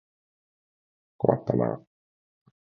[1.17, 1.81] 困ったなあ。